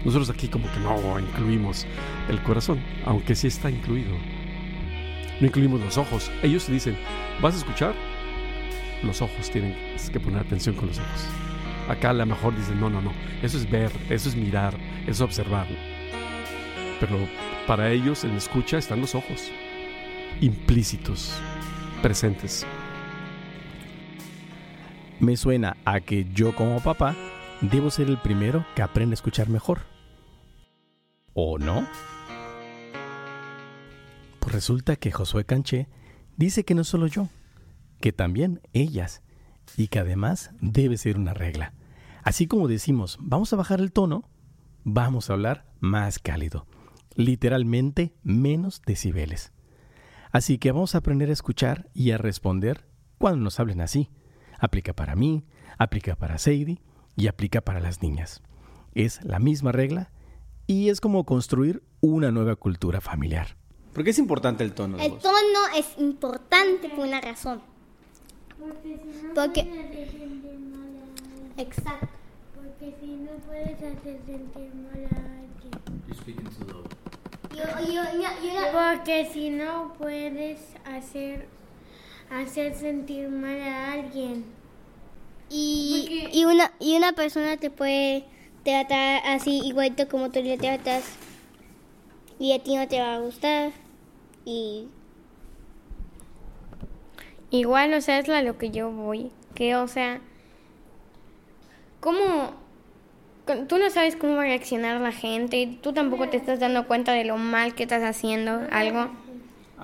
Nosotros 0.03 0.29
aquí 0.29 0.47
como 0.47 0.71
que 0.71 0.79
no 0.79 1.19
incluimos 1.19 1.85
el 2.27 2.41
corazón, 2.41 2.79
aunque 3.05 3.35
sí 3.35 3.47
está 3.47 3.69
incluido. 3.69 4.11
No 5.39 5.47
incluimos 5.47 5.79
los 5.81 5.97
ojos. 5.97 6.31
Ellos 6.41 6.67
dicen, 6.67 6.97
¿vas 7.41 7.55
a 7.55 7.57
escuchar? 7.57 7.93
Los 9.03 9.21
ojos 9.21 9.49
tienen 9.51 9.75
que 10.11 10.19
poner 10.19 10.41
atención 10.41 10.75
con 10.75 10.87
los 10.87 10.97
ojos. 10.97 11.27
Acá 11.87 12.11
a 12.11 12.13
lo 12.13 12.25
mejor 12.25 12.55
dicen, 12.55 12.79
no, 12.79 12.89
no, 12.89 13.01
no, 13.01 13.11
eso 13.41 13.57
es 13.57 13.69
ver, 13.69 13.91
eso 14.09 14.29
es 14.29 14.35
mirar, 14.35 14.75
eso 15.03 15.11
es 15.11 15.21
observar. 15.21 15.67
Pero 16.99 17.17
para 17.67 17.91
ellos 17.91 18.23
en 18.23 18.31
escucha 18.31 18.77
están 18.77 19.01
los 19.01 19.15
ojos, 19.15 19.51
implícitos, 20.39 21.33
presentes. 22.01 22.65
Me 25.21 25.37
suena 25.37 25.77
a 25.85 25.99
que 25.99 26.25
yo 26.33 26.55
como 26.55 26.79
papá 26.79 27.15
debo 27.61 27.91
ser 27.91 28.09
el 28.09 28.17
primero 28.17 28.65
que 28.75 28.81
aprende 28.81 29.13
a 29.13 29.19
escuchar 29.19 29.49
mejor. 29.49 29.81
¿O 31.35 31.59
no? 31.59 31.87
Pues 34.39 34.51
resulta 34.51 34.95
que 34.95 35.11
Josué 35.11 35.45
Canché 35.45 35.87
dice 36.37 36.65
que 36.65 36.73
no 36.73 36.83
solo 36.83 37.05
yo, 37.05 37.29
que 37.99 38.11
también 38.11 38.61
ellas, 38.73 39.21
y 39.77 39.89
que 39.89 39.99
además 39.99 40.53
debe 40.59 40.97
ser 40.97 41.19
una 41.19 41.35
regla. 41.35 41.75
Así 42.23 42.47
como 42.47 42.67
decimos, 42.67 43.19
vamos 43.21 43.53
a 43.53 43.57
bajar 43.57 43.79
el 43.79 43.91
tono, 43.91 44.27
vamos 44.83 45.29
a 45.29 45.33
hablar 45.33 45.67
más 45.79 46.17
cálido, 46.17 46.65
literalmente 47.13 48.15
menos 48.23 48.81
decibeles. 48.87 49.53
Así 50.31 50.57
que 50.57 50.71
vamos 50.71 50.95
a 50.95 50.97
aprender 50.97 51.29
a 51.29 51.33
escuchar 51.33 51.91
y 51.93 52.09
a 52.09 52.17
responder 52.17 52.87
cuando 53.19 53.43
nos 53.43 53.59
hablen 53.59 53.81
así. 53.81 54.09
Aplica 54.61 54.93
para 54.93 55.15
mí, 55.15 55.43
aplica 55.79 56.15
para 56.15 56.37
Sadie 56.37 56.79
y 57.15 57.27
aplica 57.27 57.61
para 57.61 57.79
las 57.79 58.01
niñas. 58.01 58.41
Es 58.93 59.23
la 59.23 59.39
misma 59.39 59.71
regla 59.71 60.11
y 60.67 60.89
es 60.89 61.01
como 61.01 61.25
construir 61.25 61.81
una 61.99 62.29
nueva 62.31 62.55
cultura 62.55 63.01
familiar. 63.01 63.57
¿Por 63.93 64.03
qué 64.03 64.11
es 64.11 64.19
importante 64.19 64.63
el 64.63 64.73
tono? 64.73 64.97
El 64.99 65.17
tono 65.17 65.59
es 65.75 65.87
importante 65.97 66.89
por 66.89 67.07
una 67.07 67.19
razón. 67.19 67.61
Porque... 69.35 69.61
Exacto. 71.57 72.07
Porque 72.55 72.95
si 73.01 73.07
no 73.15 73.31
puedes 73.47 73.77
hacer 73.77 74.19
sentir 74.25 74.71
mal 74.75 75.05
a 75.05 75.17
alguien. 75.17 75.71
You're 76.07 76.15
speaking 76.21 76.45
too 76.45 76.65
low. 76.71 76.83
Yo, 77.55 77.63
yo, 77.85 78.03
yo, 78.13 78.29
yo- 78.43 78.71
Porque 78.71 79.29
si 79.33 79.49
no 79.49 79.93
puedes 79.97 80.59
hacer 80.85 81.47
hacer 82.31 82.75
sentir 82.75 83.29
mal 83.29 83.59
a 83.61 83.93
alguien. 83.93 84.45
y, 85.49 86.29
y, 86.31 86.45
una, 86.45 86.71
y 86.79 86.95
una 86.95 87.13
persona 87.13 87.57
te 87.57 87.69
puede 87.69 88.23
tratar 88.63 89.21
así 89.25 89.61
igualito 89.63 90.07
como 90.07 90.29
tú 90.31 90.41
le 90.41 90.57
tratas. 90.57 91.03
Y 92.39 92.53
a 92.53 92.59
ti 92.59 92.75
no 92.75 92.87
te 92.87 92.99
va 92.99 93.15
a 93.15 93.19
gustar. 93.19 93.71
Y 94.45 94.87
Igual, 97.51 97.93
o 97.93 97.99
sea, 97.99 98.17
es 98.17 98.29
a 98.29 98.41
lo 98.41 98.57
que 98.57 98.71
yo 98.71 98.89
voy. 98.89 99.29
Que, 99.53 99.75
o 99.75 99.87
sea, 99.87 100.21
¿cómo? 101.99 102.53
Tú 103.67 103.77
no 103.77 103.89
sabes 103.89 104.15
cómo 104.15 104.35
va 104.35 104.43
a 104.43 104.45
reaccionar 104.45 105.01
la 105.01 105.11
gente. 105.11 105.57
y 105.57 105.67
Tú 105.75 105.91
tampoco 105.91 106.29
te 106.29 106.37
estás 106.37 106.61
dando 106.61 106.87
cuenta 106.87 107.11
de 107.11 107.25
lo 107.25 107.37
mal 107.37 107.75
que 107.75 107.83
estás 107.83 108.03
haciendo 108.03 108.61
algo. 108.71 109.09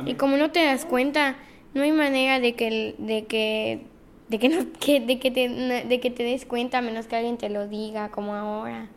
Y 0.05 0.13
como 0.13 0.37
no 0.37 0.51
te 0.51 0.63
das 0.63 0.85
cuenta, 0.85 1.35
no 1.77 1.83
hay 1.83 1.91
manera 1.91 2.39
de 2.39 2.55
que, 2.55 2.95
de 2.97 3.25
que, 3.25 3.85
de 4.27 4.39
que, 4.39 4.49
no, 4.49 4.65
que, 4.79 4.99
de 4.99 5.19
que, 5.19 5.31
te, 5.31 5.47
de 5.47 5.99
que 5.99 6.11
te 6.11 6.23
des 6.23 6.45
cuenta 6.45 6.79
a 6.79 6.81
menos 6.81 7.07
que 7.07 7.15
alguien 7.15 7.37
te 7.37 7.49
lo 7.49 7.67
diga, 7.67 8.09
como 8.09 8.35
ahora. 8.35 8.89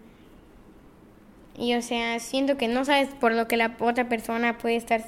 Y, 1.57 1.75
o 1.75 1.83
sea, 1.83 2.19
siento 2.19 2.57
que 2.57 2.69
no 2.69 2.85
sabes 2.85 3.11
por 3.21 3.33
lo 3.33 3.47
que 3.47 3.57
la 3.57 3.77
otra 3.79 4.09
persona 4.09 4.59
puede 4.59 4.77
estar 4.77 5.03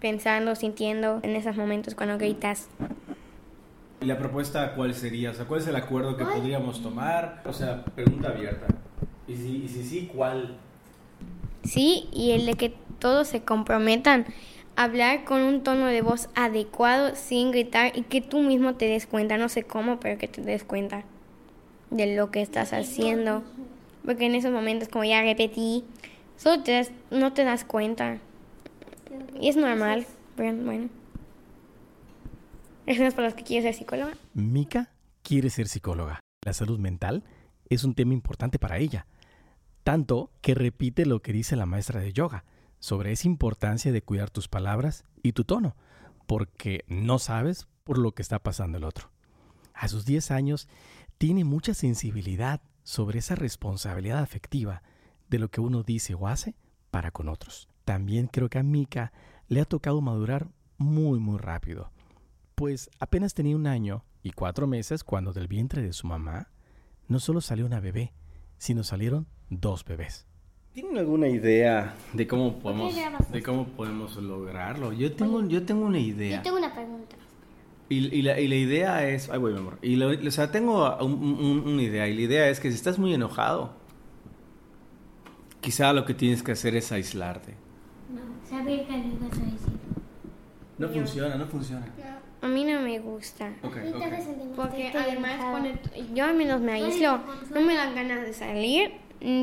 pensando, 0.00 0.54
sintiendo 0.54 1.20
en 1.22 1.36
esos 1.36 1.56
momentos 1.56 1.94
cuando 1.94 2.16
gritas. 2.16 2.68
¿Y 4.00 4.06
la 4.06 4.16
propuesta 4.16 4.74
cuál 4.74 4.94
sería? 4.94 5.32
O 5.32 5.34
sea, 5.34 5.44
¿cuál 5.44 5.60
es 5.60 5.66
el 5.66 5.76
acuerdo 5.76 6.16
que 6.16 6.24
podríamos 6.24 6.82
tomar? 6.82 7.42
O 7.44 7.52
sea, 7.52 7.84
pregunta 7.84 8.28
abierta. 8.28 8.66
Y 9.26 9.36
si, 9.36 9.64
y 9.64 9.68
si 9.68 9.82
sí, 9.84 10.10
¿cuál? 10.14 10.56
Sí, 11.64 12.08
y 12.12 12.30
el 12.30 12.46
de 12.46 12.54
que 12.54 12.74
todos 12.98 13.28
se 13.28 13.42
comprometan 13.42 14.26
hablar 14.80 15.24
con 15.24 15.42
un 15.42 15.62
tono 15.62 15.86
de 15.86 16.00
voz 16.00 16.30
adecuado 16.34 17.14
sin 17.14 17.50
gritar 17.50 17.92
y 17.94 18.02
que 18.02 18.22
tú 18.22 18.40
mismo 18.40 18.76
te 18.76 18.86
des 18.86 19.06
cuenta, 19.06 19.36
no 19.36 19.50
sé 19.50 19.62
cómo, 19.62 20.00
pero 20.00 20.16
que 20.16 20.26
te 20.26 20.40
des 20.40 20.64
cuenta 20.64 21.04
de 21.90 22.16
lo 22.16 22.30
que 22.30 22.40
estás 22.40 22.72
haciendo. 22.72 23.42
Porque 24.06 24.24
en 24.24 24.34
esos 24.34 24.50
momentos, 24.50 24.88
como 24.88 25.04
ya 25.04 25.20
repetí, 25.20 25.84
solo 26.38 26.62
te 26.62 26.72
das, 26.72 26.92
no 27.10 27.34
te 27.34 27.44
das 27.44 27.64
cuenta. 27.64 28.20
Y 29.38 29.50
es 29.50 29.56
normal, 29.56 30.06
bueno. 30.36 30.88
Es 32.86 33.14
para 33.14 33.28
los 33.28 33.34
que 33.34 33.44
quieren 33.44 33.64
ser 33.70 33.74
psicóloga. 33.74 34.14
Mika 34.32 34.88
quiere 35.22 35.50
ser 35.50 35.68
psicóloga. 35.68 36.20
La 36.42 36.54
salud 36.54 36.78
mental 36.78 37.22
es 37.68 37.84
un 37.84 37.94
tema 37.94 38.14
importante 38.14 38.58
para 38.58 38.78
ella. 38.78 39.06
Tanto 39.84 40.30
que 40.40 40.54
repite 40.54 41.04
lo 41.04 41.20
que 41.20 41.34
dice 41.34 41.54
la 41.54 41.66
maestra 41.66 42.00
de 42.00 42.14
yoga 42.14 42.44
sobre 42.80 43.12
esa 43.12 43.28
importancia 43.28 43.92
de 43.92 44.02
cuidar 44.02 44.30
tus 44.30 44.48
palabras 44.48 45.04
y 45.22 45.32
tu 45.32 45.44
tono, 45.44 45.76
porque 46.26 46.84
no 46.88 47.20
sabes 47.20 47.68
por 47.84 47.98
lo 47.98 48.12
que 48.12 48.22
está 48.22 48.40
pasando 48.40 48.78
el 48.78 48.84
otro. 48.84 49.12
A 49.72 49.86
sus 49.86 50.04
10 50.04 50.32
años 50.32 50.66
tiene 51.16 51.44
mucha 51.44 51.72
sensibilidad 51.72 52.60
sobre 52.82 53.20
esa 53.20 53.36
responsabilidad 53.36 54.18
afectiva 54.18 54.82
de 55.28 55.38
lo 55.38 55.48
que 55.48 55.60
uno 55.60 55.84
dice 55.84 56.14
o 56.14 56.26
hace 56.26 56.56
para 56.90 57.12
con 57.12 57.28
otros. 57.28 57.68
También 57.84 58.26
creo 58.26 58.48
que 58.48 58.58
a 58.58 58.64
Mika 58.64 59.12
le 59.46 59.60
ha 59.60 59.64
tocado 59.64 60.00
madurar 60.00 60.48
muy 60.76 61.20
muy 61.20 61.38
rápido 61.38 61.92
pues 62.60 62.90
apenas 62.98 63.32
tenía 63.32 63.56
un 63.56 63.66
año 63.66 64.04
y 64.22 64.32
cuatro 64.32 64.66
meses 64.66 65.02
cuando 65.02 65.32
del 65.32 65.48
vientre 65.48 65.80
de 65.80 65.94
su 65.94 66.06
mamá 66.06 66.50
no 67.08 67.18
solo 67.18 67.40
salió 67.40 67.64
una 67.64 67.80
bebé, 67.80 68.12
sino 68.58 68.84
salieron 68.84 69.28
dos 69.48 69.82
bebés. 69.82 70.26
¿Tienen 70.74 70.96
alguna 70.98 71.28
idea 71.28 71.94
de 72.12 72.26
cómo 72.28 72.58
podemos, 72.60 72.94
de 73.32 73.42
cómo 73.42 73.66
podemos 73.66 74.14
lograrlo? 74.16 74.92
Yo 74.92 75.12
tengo, 75.12 75.44
yo 75.46 75.64
tengo 75.64 75.86
una 75.86 75.98
idea. 75.98 76.36
yo 76.38 76.42
tengo 76.42 76.58
una 76.58 76.72
pregunta. 76.72 77.16
Y, 77.88 78.06
y 78.14 78.22
la, 78.22 78.38
y 78.38 78.46
la 78.46 78.54
idea 78.54 79.08
es, 79.08 79.28
ay, 79.30 79.40
voy, 79.40 79.52
mi 79.52 79.58
amor. 79.58 79.78
Y 79.82 79.96
lo- 79.96 80.10
o 80.10 80.30
sea, 80.30 80.52
tengo 80.52 80.96
un- 80.98 81.12
un- 81.14 81.62
una 81.66 81.82
idea. 81.82 82.06
Y 82.06 82.14
la 82.14 82.20
idea 82.20 82.48
es 82.50 82.60
que 82.60 82.70
si 82.70 82.76
estás 82.76 83.00
muy 83.00 83.12
enojado, 83.12 83.72
quizá 85.60 85.92
lo 85.92 86.04
que 86.04 86.14
tienes 86.14 86.44
que 86.44 86.52
hacer 86.52 86.76
es 86.76 86.92
aislarte. 86.92 87.54
No, 88.08 88.20
sabía 88.48 88.86
que 88.86 88.92
le 88.92 88.98
ibas 89.08 89.32
a 89.32 89.42
decir. 89.44 89.80
No 90.78 90.88
funciona, 90.88 91.34
no 91.34 91.46
funciona. 91.46 91.86
A 92.42 92.46
mí 92.46 92.64
no 92.64 92.80
me 92.80 93.00
gusta. 93.00 93.52
Ok, 93.62 93.74
¿Qué 93.74 93.80
te 93.90 93.96
ok. 93.96 94.02
hace 94.04 94.22
sentir 94.22 94.46
mal? 94.46 94.54
Porque 94.56 94.88
además 94.96 95.32
cuando 95.50 95.70
yo 96.14 96.24
al 96.24 96.36
menos 96.36 96.60
me 96.60 96.72
aíslo, 96.74 97.18
no 97.52 97.60
me 97.60 97.74
dan 97.74 97.94
ganas 97.96 98.22
de 98.22 98.32
salir, 98.32 98.92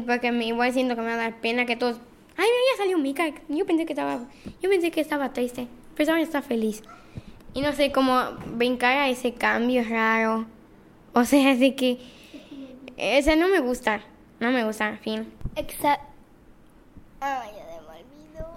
porque 0.05 0.31
me 0.31 0.45
igual 0.47 0.73
siento 0.73 0.95
que 0.95 1.01
me 1.01 1.07
va 1.07 1.13
a 1.13 1.17
dar 1.17 1.39
pena 1.41 1.65
que 1.65 1.75
todos, 1.75 1.97
ay 2.37 2.45
mira 2.45 2.71
ya 2.71 2.77
salió 2.83 2.97
Mika, 2.97 3.25
yo 3.49 3.65
pensé 3.65 3.85
que 3.85 3.93
estaba, 3.93 4.19
yo 4.61 4.69
pensé 4.69 4.91
que 4.91 5.01
estaba 5.01 5.33
triste, 5.33 5.67
pero 5.95 6.11
ahora 6.11 6.23
está 6.23 6.41
feliz. 6.41 6.83
Y 7.53 7.61
no 7.61 7.73
sé 7.73 7.91
cómo 7.91 8.19
brincar 8.55 8.97
a 8.97 9.09
ese 9.09 9.33
cambio 9.33 9.83
raro. 9.89 10.45
O 11.13 11.23
sea, 11.23 11.51
es 11.53 11.59
de 11.59 11.75
que, 11.75 11.97
o 13.19 13.23
sea, 13.23 13.35
no 13.35 13.47
me 13.47 13.59
gusta, 13.59 14.01
no 14.39 14.51
me 14.51 14.63
gusta, 14.63 14.97
fin. 15.01 15.27
Exacto. 15.55 16.05
Ay, 17.19 17.49
ya 17.57 17.65
me 17.81 17.87
olvidó. 17.99 18.47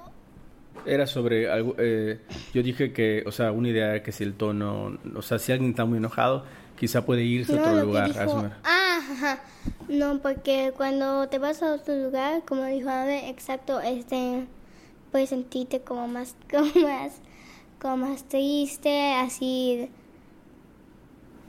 Era 0.85 1.07
sobre 1.07 1.51
algo. 1.51 1.75
eh, 1.79 2.21
yo 2.53 2.63
dije 2.63 2.93
que, 2.93 3.23
o 3.27 3.33
sea, 3.33 3.53
una 3.53 3.69
idea 3.69 3.87
era 3.91 4.03
que 4.03 4.13
si 4.13 4.25
el 4.25 4.35
tono. 4.35 4.99
O 5.15 5.23
sea, 5.23 5.39
si 5.39 5.53
alguien 5.53 5.71
está 5.71 5.87
muy 5.87 5.97
enojado, 5.99 6.45
quizá 6.79 7.07
puede 7.07 7.23
irse 7.23 7.53
a 7.53 7.57
No, 7.57 7.63
otro 7.63 7.73
lo 7.77 7.81
que 7.81 7.87
lugar. 7.87 8.09
dijo- 8.09 8.21
a 8.21 8.57
Ah, 8.65 8.80
ajá. 9.01 9.41
No, 9.89 10.21
porque 10.21 10.73
cuando 10.77 11.29
te 11.29 11.39
vas 11.39 11.63
a 11.63 11.75
otro 11.75 11.95
lugar, 11.97 12.43
como 12.47 12.65
dijo 12.65 12.89
Ave, 12.89 13.29
exacto, 13.29 13.81
este, 13.81 14.47
puedes 15.11 15.31
sentirte 15.31 15.81
como 15.81 16.09
más, 16.09 16.37
como 16.51 16.87
más, 16.87 17.13
como 17.81 18.09
más 18.09 18.25
triste, 18.25 19.15
así, 19.15 19.91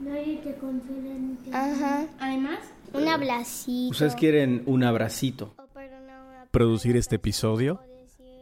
Nadie 0.02 0.38
te 0.38 0.54
consuela 0.56 1.14
ni 1.14 1.34
te 1.36 1.54
ajá, 1.54 2.06
Además, 2.18 2.58
un 2.92 3.06
abracito. 3.06 3.92
Ustedes 3.92 4.16
quieren 4.16 4.64
un 4.66 4.82
abracito. 4.82 5.54
Producir 6.50 6.96
este 6.96 7.16
episodio 7.16 7.80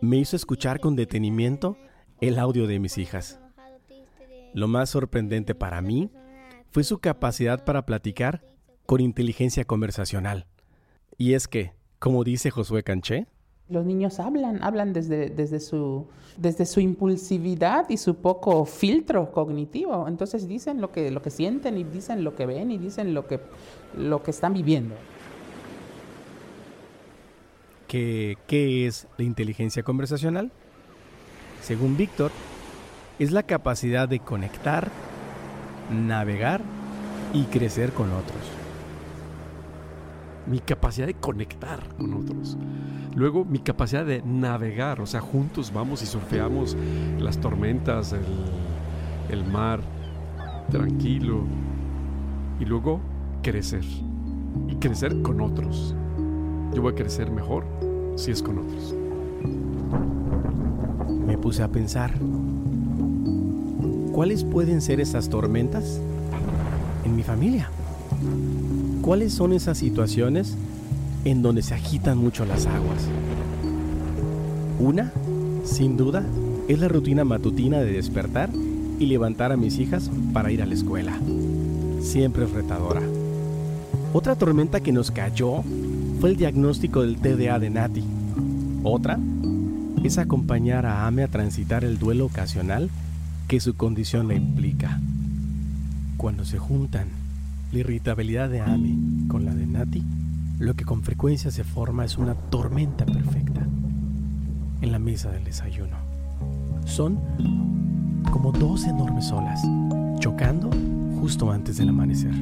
me 0.00 0.16
hizo 0.16 0.36
escuchar 0.36 0.80
con 0.80 0.96
detenimiento 0.96 1.76
el 2.22 2.38
audio 2.38 2.66
de 2.66 2.78
mis 2.78 2.96
hijas. 2.96 3.40
Lo 4.54 4.68
más 4.68 4.88
sorprendente 4.88 5.54
para 5.54 5.82
mí 5.82 6.10
fue 6.70 6.82
su 6.82 6.98
capacidad 6.98 7.62
para 7.62 7.84
platicar 7.84 8.42
con 8.90 9.00
inteligencia 9.00 9.64
conversacional. 9.64 10.46
Y 11.16 11.34
es 11.34 11.46
que, 11.46 11.70
como 12.00 12.24
dice 12.24 12.50
Josué 12.50 12.82
Canché, 12.82 13.28
Los 13.68 13.86
niños 13.86 14.18
hablan, 14.18 14.64
hablan 14.64 14.92
desde, 14.92 15.30
desde, 15.30 15.60
su, 15.60 16.08
desde 16.36 16.66
su 16.66 16.80
impulsividad 16.80 17.88
y 17.88 17.98
su 17.98 18.16
poco 18.16 18.64
filtro 18.64 19.30
cognitivo. 19.30 20.08
Entonces 20.08 20.48
dicen 20.48 20.80
lo 20.80 20.90
que, 20.90 21.12
lo 21.12 21.22
que 21.22 21.30
sienten 21.30 21.78
y 21.78 21.84
dicen 21.84 22.24
lo 22.24 22.34
que 22.34 22.46
ven 22.46 22.72
y 22.72 22.78
dicen 22.78 23.14
lo 23.14 23.28
que, 23.28 23.38
lo 23.96 24.24
que 24.24 24.32
están 24.32 24.54
viviendo. 24.54 24.96
¿qué 27.86 28.36
es 28.88 29.06
la 29.18 29.22
inteligencia 29.22 29.84
conversacional? 29.84 30.50
Según 31.62 31.96
Víctor, 31.96 32.32
es 33.20 33.30
la 33.30 33.44
capacidad 33.44 34.08
de 34.08 34.18
conectar, 34.18 34.90
navegar 35.92 36.60
y 37.32 37.44
crecer 37.44 37.92
con 37.92 38.10
otros. 38.12 38.59
Mi 40.46 40.58
capacidad 40.60 41.06
de 41.06 41.14
conectar 41.14 41.80
con 41.96 42.14
otros. 42.14 42.56
Luego 43.14 43.44
mi 43.44 43.58
capacidad 43.58 44.06
de 44.06 44.22
navegar, 44.22 45.00
o 45.00 45.06
sea, 45.06 45.20
juntos 45.20 45.72
vamos 45.72 46.02
y 46.02 46.06
surfeamos 46.06 46.76
las 47.18 47.38
tormentas, 47.38 48.12
el, 48.12 48.24
el 49.30 49.44
mar, 49.44 49.80
tranquilo. 50.70 51.44
Y 52.58 52.64
luego 52.64 53.00
crecer. 53.42 53.84
Y 54.68 54.76
crecer 54.76 55.22
con 55.22 55.40
otros. 55.40 55.94
Yo 56.74 56.82
voy 56.82 56.92
a 56.92 56.96
crecer 56.96 57.30
mejor 57.30 57.64
si 58.16 58.30
es 58.30 58.42
con 58.42 58.58
otros. 58.58 58.94
Me 61.26 61.38
puse 61.38 61.62
a 61.62 61.68
pensar, 61.68 62.12
¿cuáles 64.12 64.44
pueden 64.44 64.80
ser 64.80 65.00
esas 65.00 65.28
tormentas 65.28 66.00
en 67.04 67.16
mi 67.16 67.22
familia? 67.22 67.70
¿Cuáles 69.02 69.32
son 69.32 69.54
esas 69.54 69.78
situaciones 69.78 70.56
en 71.24 71.40
donde 71.40 71.62
se 71.62 71.72
agitan 71.72 72.18
mucho 72.18 72.44
las 72.44 72.66
aguas? 72.66 73.08
Una, 74.78 75.10
sin 75.64 75.96
duda, 75.96 76.22
es 76.68 76.78
la 76.78 76.88
rutina 76.88 77.24
matutina 77.24 77.78
de 77.78 77.92
despertar 77.92 78.50
y 78.98 79.06
levantar 79.06 79.52
a 79.52 79.56
mis 79.56 79.78
hijas 79.78 80.10
para 80.34 80.52
ir 80.52 80.60
a 80.60 80.66
la 80.66 80.74
escuela. 80.74 81.18
Siempre 82.02 82.44
retadora. 82.44 83.00
Otra 84.12 84.36
tormenta 84.36 84.80
que 84.80 84.92
nos 84.92 85.10
cayó 85.10 85.62
fue 86.20 86.30
el 86.30 86.36
diagnóstico 86.36 87.00
del 87.00 87.16
TDA 87.16 87.58
de 87.58 87.70
Nati. 87.70 88.04
Otra 88.82 89.18
es 90.04 90.18
acompañar 90.18 90.84
a 90.84 91.06
Ame 91.06 91.22
a 91.22 91.28
transitar 91.28 91.84
el 91.84 91.98
duelo 91.98 92.26
ocasional 92.26 92.90
que 93.48 93.60
su 93.60 93.74
condición 93.76 94.28
le 94.28 94.36
implica. 94.36 95.00
Cuando 96.18 96.44
se 96.44 96.58
juntan 96.58 97.19
la 97.72 97.78
irritabilidad 97.78 98.50
de 98.50 98.60
Ame 98.60 99.28
con 99.28 99.44
la 99.44 99.54
de 99.54 99.66
Nati, 99.66 100.02
lo 100.58 100.74
que 100.74 100.84
con 100.84 101.02
frecuencia 101.02 101.50
se 101.50 101.62
forma 101.62 102.04
es 102.04 102.18
una 102.18 102.34
tormenta 102.34 103.06
perfecta 103.06 103.66
en 104.80 104.92
la 104.92 104.98
mesa 104.98 105.30
del 105.30 105.44
desayuno. 105.44 105.96
Son 106.84 107.18
como 108.32 108.50
dos 108.52 108.84
enormes 108.84 109.30
olas, 109.30 109.62
chocando 110.18 110.70
justo 111.20 111.52
antes 111.52 111.76
del 111.76 111.90
amanecer. 111.90 112.34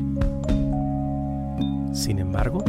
Sin 1.93 2.19
embargo, 2.19 2.65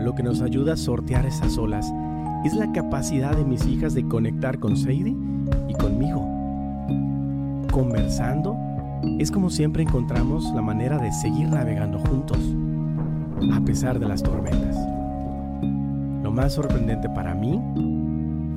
lo 0.00 0.14
que 0.14 0.22
nos 0.22 0.40
ayuda 0.40 0.72
a 0.72 0.76
sortear 0.76 1.24
esas 1.24 1.56
olas 1.56 1.86
es 2.44 2.54
la 2.54 2.72
capacidad 2.72 3.36
de 3.36 3.44
mis 3.44 3.64
hijas 3.66 3.94
de 3.94 4.06
conectar 4.06 4.58
con 4.58 4.76
Sadie 4.76 5.14
y 5.68 5.74
conmigo. 5.74 6.26
Conversando 7.70 8.56
es 9.18 9.30
como 9.30 9.50
siempre 9.50 9.82
encontramos 9.82 10.52
la 10.54 10.62
manera 10.62 10.98
de 10.98 11.12
seguir 11.12 11.48
navegando 11.48 11.98
juntos, 11.98 12.38
a 13.52 13.60
pesar 13.60 13.98
de 13.98 14.06
las 14.06 14.22
tormentas. 14.22 14.76
Lo 16.22 16.30
más 16.30 16.54
sorprendente 16.54 17.08
para 17.08 17.34
mí 17.34 17.60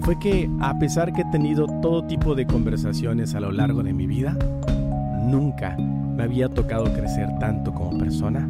fue 0.02 0.18
que, 0.20 0.50
a 0.60 0.78
pesar 0.80 1.14
que 1.14 1.22
he 1.22 1.32
tenido 1.32 1.68
todo 1.82 2.04
tipo 2.06 2.36
de 2.36 2.46
conversaciones 2.46 3.36
a 3.36 3.40
lo 3.40 3.52
largo 3.52 3.84
de 3.84 3.94
mi 3.94 4.08
vida, 4.08 4.36
nunca 5.24 5.78
me 5.78 6.24
había 6.24 6.50
tocado 6.50 6.86
crecer 6.94 7.30
tanto 7.40 7.74
como 7.74 7.98
persona 7.98 8.48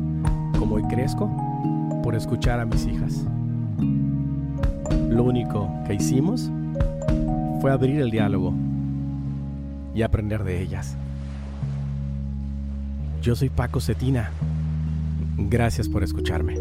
como 0.57 0.75
hoy 0.75 0.83
crezco 0.83 1.29
por 2.03 2.15
escuchar 2.15 2.59
a 2.59 2.65
mis 2.65 2.85
hijas. 2.85 3.25
Lo 5.09 5.23
único 5.23 5.69
que 5.85 5.95
hicimos 5.95 6.51
fue 7.61 7.71
abrir 7.71 7.99
el 7.99 8.11
diálogo 8.11 8.53
y 9.93 10.01
aprender 10.01 10.43
de 10.43 10.61
ellas. 10.61 10.95
Yo 13.21 13.35
soy 13.35 13.49
Paco 13.49 13.81
Cetina. 13.81 14.31
Gracias 15.37 15.89
por 15.89 16.03
escucharme. 16.03 16.57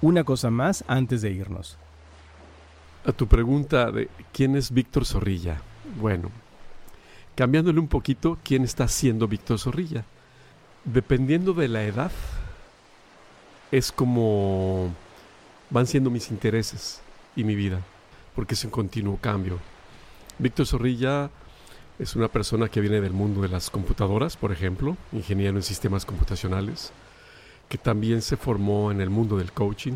Una 0.00 0.22
cosa 0.22 0.48
más 0.50 0.84
antes 0.86 1.22
de 1.22 1.32
irnos. 1.32 1.76
A 3.04 3.10
tu 3.10 3.26
pregunta 3.26 3.90
de 3.90 4.08
quién 4.32 4.54
es 4.54 4.70
Víctor 4.70 5.04
Zorrilla. 5.04 5.60
Bueno, 5.98 6.30
cambiándole 7.34 7.80
un 7.80 7.88
poquito, 7.88 8.38
¿quién 8.44 8.62
está 8.62 8.86
siendo 8.86 9.26
Víctor 9.26 9.58
Zorrilla? 9.58 10.04
Dependiendo 10.84 11.52
de 11.52 11.66
la 11.66 11.82
edad, 11.82 12.12
es 13.72 13.90
como 13.90 14.94
van 15.70 15.88
siendo 15.88 16.10
mis 16.10 16.30
intereses 16.30 17.00
y 17.34 17.42
mi 17.42 17.56
vida, 17.56 17.80
porque 18.36 18.54
es 18.54 18.64
un 18.64 18.70
continuo 18.70 19.16
cambio. 19.20 19.58
Víctor 20.38 20.66
Zorrilla 20.66 21.30
es 21.98 22.14
una 22.14 22.28
persona 22.28 22.68
que 22.68 22.80
viene 22.80 23.00
del 23.00 23.12
mundo 23.12 23.40
de 23.40 23.48
las 23.48 23.70
computadoras, 23.70 24.36
por 24.36 24.52
ejemplo, 24.52 24.96
ingeniero 25.12 25.56
en 25.56 25.62
sistemas 25.62 26.04
computacionales, 26.04 26.92
que 27.70 27.78
también 27.78 28.20
se 28.20 28.36
formó 28.36 28.90
en 28.90 29.00
el 29.00 29.08
mundo 29.08 29.38
del 29.38 29.52
coaching. 29.52 29.94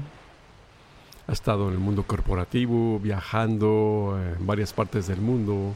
Ha 1.26 1.32
estado 1.32 1.68
en 1.68 1.74
el 1.74 1.78
mundo 1.78 2.04
corporativo, 2.04 2.98
viajando 2.98 4.18
en 4.18 4.46
varias 4.46 4.72
partes 4.72 5.06
del 5.06 5.20
mundo. 5.20 5.74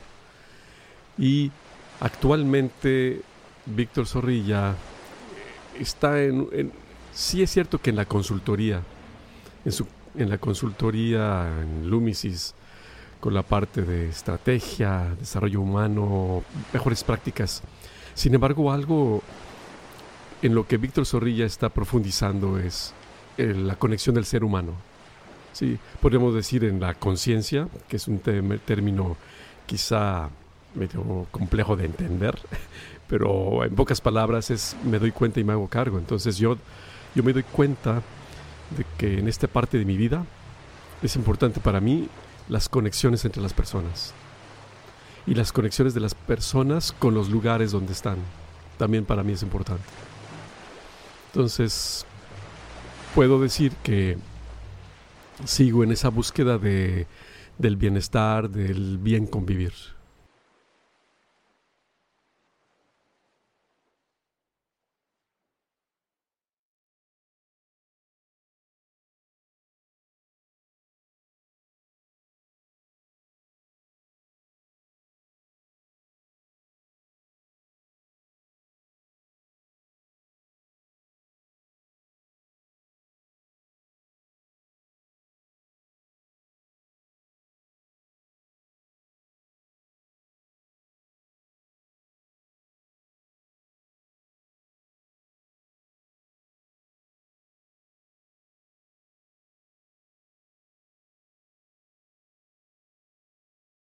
Y 1.19 1.53
actualmente 2.01 3.21
Víctor 3.67 4.07
Zorrilla 4.07 4.75
está 5.79 6.23
en, 6.23 6.73
Sí 7.13 7.43
es 7.43 7.51
cierto 7.51 7.79
que 7.81 7.91
en 7.91 7.97
la 7.97 8.07
consultoría, 8.07 8.83
en, 9.65 9.71
su, 9.71 9.87
en 10.17 10.31
la 10.31 10.39
consultoría 10.39 11.49
en 11.61 11.89
Lumisis, 11.89 12.55
con 13.25 13.33
la 13.33 13.43
parte 13.43 13.81
de 13.81 14.11
estrategia, 14.11 15.15
desarrollo 15.19 15.63
humano, 15.63 16.43
mejores 16.75 17.03
prácticas. 17.03 17.63
Sin 18.13 18.35
embargo, 18.35 18.71
algo 18.71 19.23
en 20.43 20.55
lo 20.55 20.67
que 20.67 20.77
Víctor 20.77 21.07
Zorrilla 21.07 21.47
está 21.47 21.71
profundizando 21.71 22.59
es 22.59 22.93
eh, 23.39 23.55
la 23.55 23.77
conexión 23.77 24.15
del 24.15 24.27
ser 24.27 24.45
humano. 24.45 24.73
Sí, 25.55 25.79
podríamos 26.03 26.35
decir 26.35 26.65
en 26.65 26.81
la 26.81 26.93
conciencia, 26.93 27.67
que 27.89 27.97
es 27.97 28.09
un 28.09 28.19
término 28.19 29.17
quizá 29.65 30.29
medio 30.75 31.27
complejo 31.31 31.77
de 31.77 31.87
entender, 31.87 32.39
pero 33.09 33.65
en 33.65 33.75
pocas 33.75 34.03
palabras 34.03 34.51
es 34.51 34.77
me 34.85 34.99
doy 34.99 35.13
cuenta 35.13 35.41
y 35.41 35.45
me 35.45 35.55
hago 35.55 35.67
cargo. 35.69 35.97
Entonces 35.97 36.37
yo, 36.37 36.59
yo 37.15 37.23
me 37.23 37.33
doy 37.33 37.45
cuenta 37.45 38.03
de 38.77 38.85
que 38.99 39.19
en 39.19 39.29
esta 39.29 39.49
parte 39.49 39.79
de 39.79 39.87
mi 39.87 39.97
vida 39.97 40.27
es 41.01 41.17
importante 41.17 41.59
para 41.59 41.81
mí 41.81 42.07
las 42.49 42.69
conexiones 42.69 43.25
entre 43.25 43.43
las 43.43 43.53
personas 43.53 44.13
y 45.27 45.35
las 45.35 45.53
conexiones 45.53 45.95
de 45.95 46.01
las 46.01 46.15
personas 46.15 46.93
con 46.93 47.15
los 47.15 47.31
lugares 47.31 47.73
donde 47.73 47.93
están. 47.93 48.19
También 48.79 49.05
para 49.05 49.23
mí 49.23 49.33
es 49.33 49.43
importante. 49.43 49.85
Entonces, 51.33 52.05
puedo 53.15 53.41
decir 53.41 53.73
que 53.83 54.19
sigo 55.45 55.83
en 55.83 55.93
esa 55.93 56.11
búsqueda 56.11 56.59
de, 56.59 57.07
del 57.59 57.77
bienestar, 57.77 58.51
del 58.51 58.99
bien 58.99 59.27
convivir. 59.27 59.73